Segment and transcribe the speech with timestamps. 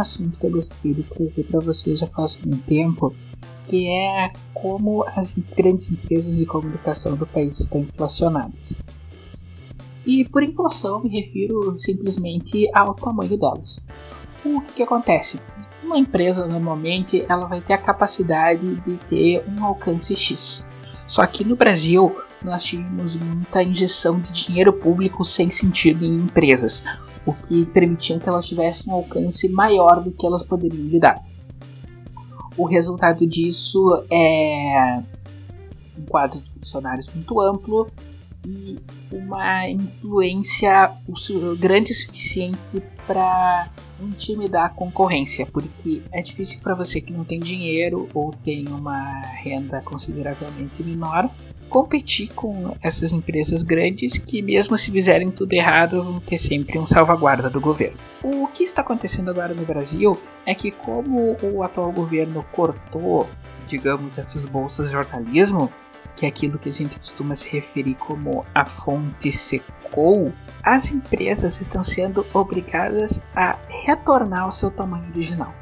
[0.00, 3.14] assunto que eu gostaria de trazer para vocês já faz um tempo,
[3.66, 8.80] que é como as grandes empresas de comunicação do país estão inflacionadas.
[10.04, 13.84] E por inflação me refiro simplesmente ao tamanho delas.
[14.44, 15.38] O que, que acontece?
[15.84, 20.68] Uma empresa normalmente ela vai ter a capacidade de ter um alcance X.
[21.06, 26.82] Só que no Brasil nós tínhamos muita injeção de dinheiro público sem sentido em empresas,
[27.26, 31.22] o que permitia que elas tivessem um alcance maior do que elas poderiam lhe dar.
[32.56, 35.02] O resultado disso é
[35.98, 37.90] um quadro de funcionários muito amplo
[38.46, 38.78] e
[39.12, 40.90] uma influência
[41.58, 43.68] grande o suficiente para
[44.00, 49.20] intimidar a concorrência, porque é difícil para você que não tem dinheiro ou tem uma
[49.20, 51.30] renda consideravelmente menor
[51.70, 56.86] competir com essas empresas grandes que, mesmo se fizerem tudo errado, vão ter sempre um
[56.86, 57.96] salvaguarda do governo.
[58.22, 63.30] O que está acontecendo agora no Brasil é que, como o atual governo cortou,
[63.68, 65.72] digamos, essas bolsas de jornalismo,
[66.16, 70.32] que é aquilo que a gente costuma se referir como a fonte secou,
[70.62, 75.54] as empresas estão sendo obrigadas a retornar ao seu tamanho original.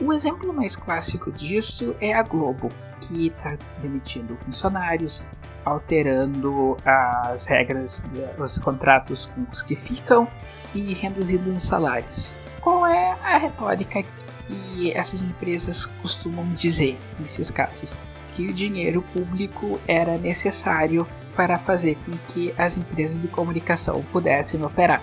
[0.00, 2.70] O exemplo mais clássico disso é a Globo,
[3.10, 5.22] que está demitindo funcionários,
[5.64, 8.02] alterando as regras,
[8.38, 10.28] os contratos com os que ficam
[10.74, 12.32] e reduzindo os salários.
[12.60, 14.02] Qual é a retórica
[14.46, 17.94] que essas empresas costumam dizer nesses casos?
[18.36, 24.62] Que o dinheiro público era necessário para fazer com que as empresas de comunicação pudessem
[24.64, 25.02] operar.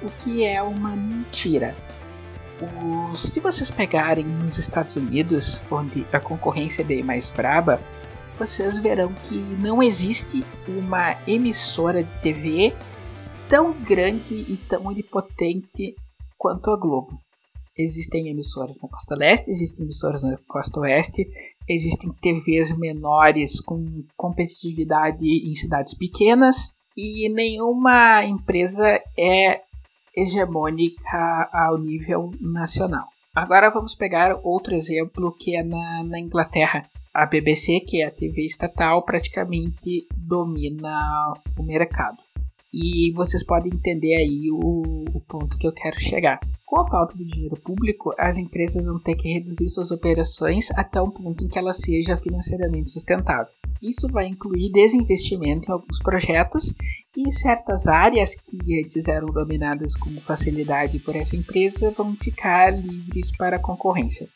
[0.00, 1.74] O que é uma mentira.
[3.12, 7.80] Os, se vocês pegarem nos Estados Unidos, onde a concorrência é bem mais braba,
[8.38, 12.74] vocês verão que não existe uma emissora de TV
[13.48, 15.96] tão grande e tão onipotente
[16.38, 17.20] quanto a Globo.
[17.76, 21.26] Existem emissoras na costa leste, existem emissoras na costa oeste,
[21.68, 29.60] existem TVs menores com competitividade em cidades pequenas e nenhuma empresa é
[30.14, 33.04] hegemônica ao nível nacional.
[33.34, 36.82] Agora vamos pegar outro exemplo que é na, na, Inglaterra.
[37.14, 42.18] A BBC, que é a TV estatal, praticamente domina o mercado.
[42.74, 44.82] E vocês podem entender aí o,
[45.14, 46.40] o ponto que eu quero chegar.
[46.66, 51.00] Com a falta de dinheiro público, as empresas vão ter que reduzir suas operações até
[51.00, 53.52] um ponto em que ela seja financeiramente sustentável.
[53.82, 56.74] Isso vai incluir desinvestimento em alguns projetos
[57.16, 63.30] e certas áreas que antes eram dominadas com facilidade por essa empresa vão ficar livres
[63.36, 64.26] para a concorrência.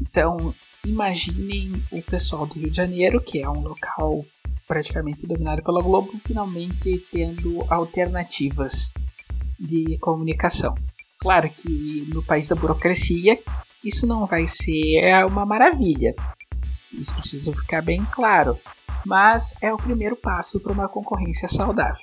[0.00, 0.54] Então,
[0.86, 4.24] imaginem o pessoal do Rio de Janeiro, que é um local
[4.66, 8.90] praticamente dominado pela Globo, finalmente tendo alternativas
[9.58, 10.74] de comunicação.
[11.18, 13.38] Claro que no país da burocracia
[13.82, 16.14] isso não vai ser uma maravilha,
[16.92, 18.58] isso precisa ficar bem claro
[19.04, 22.02] mas é o primeiro passo para uma concorrência saudável.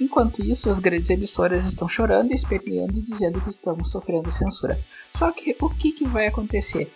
[0.00, 4.78] Enquanto isso, as grandes emissoras estão chorando, esperneando e dizendo que estamos sofrendo censura.
[5.16, 6.90] Só que o que, que vai acontecer?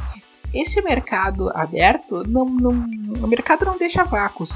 [0.55, 4.51] Esse mercado aberto, não, não, o mercado não deixa vácuos.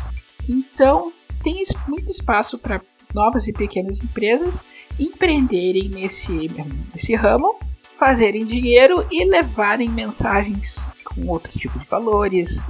[0.49, 1.13] Então,
[1.43, 2.81] tem muito espaço para
[3.15, 4.61] novas e pequenas empresas
[4.99, 6.51] empreenderem nesse,
[6.95, 7.59] nesse ramo,
[7.99, 12.63] fazerem dinheiro e levarem mensagens com outros tipos de valores,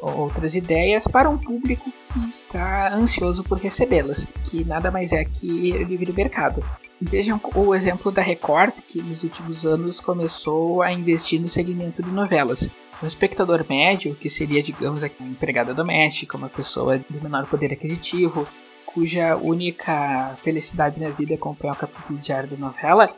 [0.00, 5.72] outras ideias para um público que está ansioso por recebê-las, que nada mais é que
[5.84, 6.64] livre mercado.
[7.00, 12.10] Vejam o exemplo da Record, que nos últimos anos começou a investir no segmento de
[12.10, 12.68] novelas.
[13.00, 18.48] O espectador médio, que seria, digamos, uma empregada doméstica, uma pessoa de menor poder aquisitivo,
[18.84, 23.08] cuja única felicidade na vida é acompanhar o capítulo diário da novela,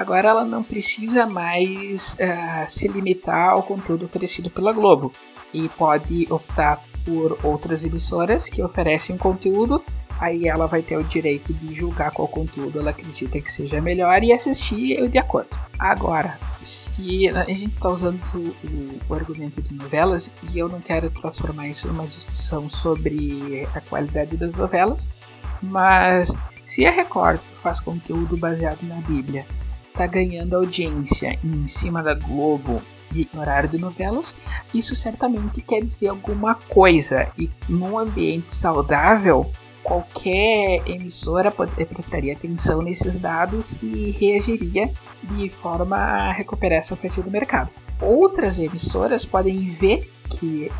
[0.00, 5.12] agora ela não precisa mais uh, se limitar ao conteúdo oferecido pela Globo
[5.52, 9.84] e pode optar por outras emissoras que oferecem conteúdo.
[10.18, 14.22] Aí ela vai ter o direito de julgar qual conteúdo ela acredita que seja melhor
[14.22, 15.50] e assistir de acordo.
[15.78, 21.10] Agora, se a gente está usando o, o, argumento de novelas e eu não quero
[21.10, 25.08] transformar isso numa discussão sobre a qualidade das novelas,
[25.62, 26.32] mas
[26.66, 29.44] se a Record faz conteúdo baseado na Bíblia,
[29.92, 32.80] está ganhando audiência em cima da Globo
[33.14, 34.36] e horário de novelas,
[34.72, 37.28] isso certamente quer dizer alguma coisa.
[37.36, 39.50] E num ambiente saudável,
[39.82, 44.90] qualquer emissora prestaria atenção nesses dados e reagiria
[45.22, 47.70] de forma a recuperar essa fatia do mercado.
[48.00, 50.70] Outras emissoras podem ver que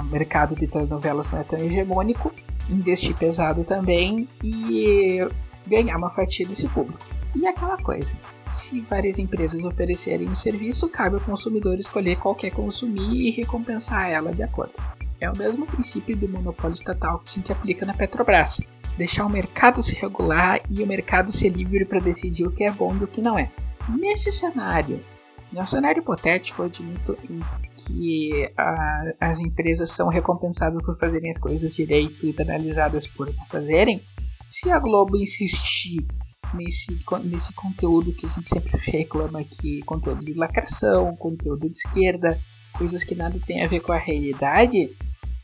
[0.00, 2.32] o mercado de telenovelas não é tão hegemônico,
[2.70, 5.18] investir pesado também e
[5.66, 7.04] ganhar uma fatia desse público.
[7.34, 8.14] E aquela coisa,
[8.54, 14.08] Se várias empresas oferecerem um serviço, cabe ao consumidor escolher qual quer consumir e recompensar
[14.08, 14.72] ela de acordo.
[15.20, 18.60] É o mesmo princípio do monopólio estatal que a gente aplica na Petrobras.
[18.96, 22.70] Deixar o mercado se regular e o mercado ser livre para decidir o que é
[22.70, 23.50] bom e o que não é.
[23.88, 25.00] Nesse cenário,
[25.52, 27.18] no cenário hipotético, eu admito
[27.76, 33.46] que a, as empresas são recompensadas por fazerem as coisas direito e penalizadas por não
[33.46, 34.00] fazerem.
[34.48, 36.06] Se a Globo insistir
[36.54, 42.38] nesse, nesse conteúdo que a gente sempre reclama aqui, conteúdo de lacração, conteúdo de esquerda,
[42.72, 44.90] coisas que nada tem a ver com a realidade,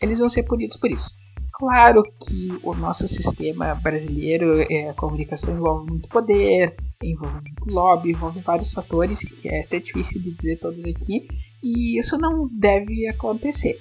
[0.01, 1.19] eles vão ser punidos por isso.
[1.53, 8.11] Claro que o nosso sistema brasileiro, é, a comunicação envolve muito poder, envolve muito lobby,
[8.11, 11.29] envolve vários fatores que é até difícil de dizer todos aqui,
[11.63, 13.79] e isso não deve acontecer.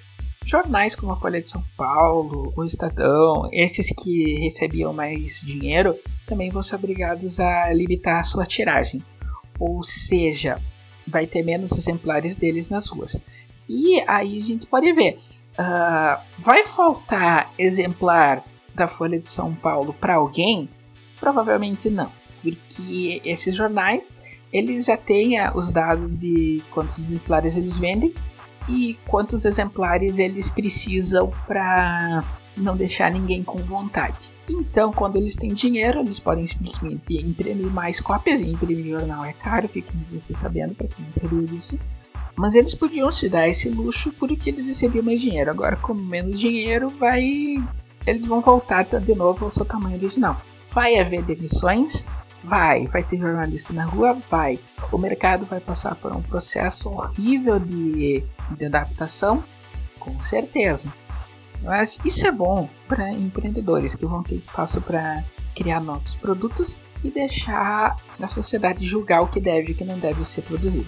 [0.50, 6.50] Jornais como a Folha de São Paulo, o Estadão, esses que recebiam mais dinheiro, também
[6.50, 9.00] vão ser obrigados a limitar a sua tiragem.
[9.60, 10.60] Ou seja,
[11.06, 13.16] vai ter menos exemplares deles nas ruas.
[13.70, 15.20] E aí a gente pode ver,
[15.52, 18.44] uh, vai faltar exemplar
[18.74, 20.68] da Folha de São Paulo para alguém?
[21.20, 22.12] Provavelmente não,
[22.42, 24.12] porque esses jornais
[24.52, 28.16] eles já têm os dados de quantos exemplares eles vendem
[28.70, 32.24] e quantos exemplares eles precisam para
[32.56, 34.30] não deixar ninguém com vontade.
[34.48, 38.42] Então, quando eles têm dinheiro, eles podem simplesmente imprimir mais cópias.
[38.42, 41.80] E imprimir jornal é caro, fiquem você sabendo para quem sabia disso.
[42.36, 45.52] Mas eles podiam se dar esse luxo porque eles recebiam mais dinheiro.
[45.52, 47.58] Agora, com menos dinheiro, vai
[48.08, 50.42] eles vão voltar de novo ao seu tamanho original.
[50.72, 52.06] Vai haver demissões,
[52.44, 52.88] Vai.
[52.88, 54.18] Vai ter jornalista na rua?
[54.30, 54.60] Vai.
[54.92, 58.24] O mercado vai passar por um processo horrível de,
[58.58, 59.44] de adaptação?
[60.00, 60.88] Com certeza.
[61.62, 65.24] Mas isso é bom para empreendedores que vão ter espaço para
[65.56, 70.00] criar novos produtos e deixar a sociedade julgar o que deve e o que não
[70.00, 70.88] deve ser produzido.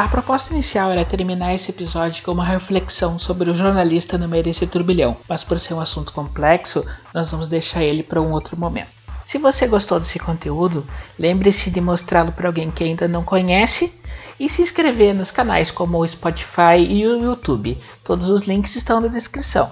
[0.00, 4.42] A proposta inicial era terminar esse episódio com uma reflexão sobre o jornalista no meio
[4.42, 6.82] desse turbilhão, mas por ser um assunto complexo,
[7.12, 8.88] nós vamos deixar ele para um outro momento.
[9.26, 10.86] Se você gostou desse conteúdo,
[11.18, 13.92] lembre-se de mostrá-lo para alguém que ainda não conhece
[14.38, 17.78] e se inscrever nos canais como o Spotify e o YouTube.
[18.02, 19.70] Todos os links estão na descrição.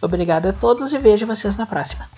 [0.00, 2.08] Obrigado a todos e vejo vocês na próxima.